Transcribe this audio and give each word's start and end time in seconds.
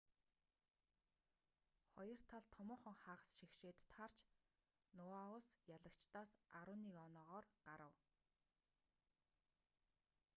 хоёр 1.93 2.19
тал 2.31 2.43
томоохон 2.55 2.95
хагас 3.03 3.29
шигшээд 3.37 3.77
таарч 3.93 4.17
ноаус 4.97 5.45
ялагчдаас 5.75 6.29
11 6.61 7.05
оноогоор 7.07 7.45
гарав 7.67 7.95